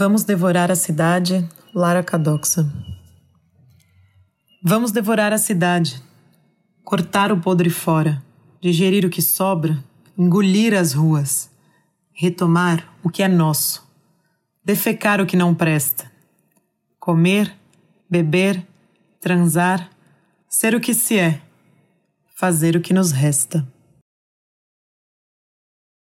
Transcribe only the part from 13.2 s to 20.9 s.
é nosso, defecar o que não presta, comer, beber, transar, ser o